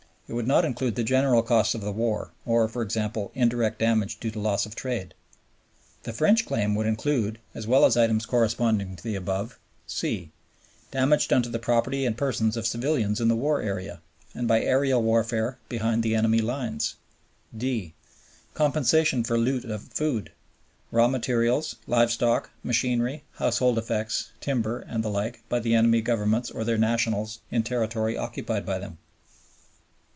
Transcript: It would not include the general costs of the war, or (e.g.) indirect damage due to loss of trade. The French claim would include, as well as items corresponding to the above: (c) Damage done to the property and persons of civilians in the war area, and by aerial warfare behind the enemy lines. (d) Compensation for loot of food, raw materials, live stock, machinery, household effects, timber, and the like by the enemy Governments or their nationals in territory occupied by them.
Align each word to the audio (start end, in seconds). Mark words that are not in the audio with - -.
It 0.27 0.33
would 0.35 0.47
not 0.47 0.63
include 0.63 0.95
the 0.95 1.03
general 1.03 1.43
costs 1.43 1.75
of 1.75 1.81
the 1.81 1.91
war, 1.91 2.31
or 2.45 2.63
(e.g.) 2.63 3.07
indirect 3.35 3.79
damage 3.79 4.17
due 4.17 4.31
to 4.31 4.39
loss 4.39 4.65
of 4.65 4.75
trade. 4.75 5.13
The 6.03 6.13
French 6.13 6.45
claim 6.45 6.73
would 6.75 6.87
include, 6.87 7.37
as 7.53 7.67
well 7.67 7.83
as 7.83 7.97
items 7.97 8.25
corresponding 8.25 8.95
to 8.95 9.03
the 9.03 9.15
above: 9.17 9.59
(c) 9.87 10.31
Damage 10.89 11.27
done 11.27 11.43
to 11.43 11.49
the 11.49 11.59
property 11.59 12.05
and 12.05 12.15
persons 12.15 12.55
of 12.55 12.65
civilians 12.65 13.19
in 13.19 13.27
the 13.27 13.35
war 13.35 13.61
area, 13.61 13.99
and 14.33 14.47
by 14.47 14.61
aerial 14.61 15.03
warfare 15.03 15.57
behind 15.67 16.01
the 16.01 16.15
enemy 16.15 16.39
lines. 16.39 16.95
(d) 17.57 17.93
Compensation 18.53 19.25
for 19.25 19.37
loot 19.37 19.65
of 19.65 19.81
food, 19.89 20.31
raw 20.93 21.09
materials, 21.09 21.75
live 21.87 22.09
stock, 22.09 22.51
machinery, 22.63 23.25
household 23.33 23.77
effects, 23.77 24.31
timber, 24.39 24.79
and 24.79 25.03
the 25.03 25.09
like 25.09 25.41
by 25.49 25.59
the 25.59 25.75
enemy 25.75 25.99
Governments 25.99 26.49
or 26.49 26.63
their 26.63 26.77
nationals 26.77 27.39
in 27.51 27.63
territory 27.63 28.15
occupied 28.17 28.65
by 28.65 28.79
them. 28.79 28.97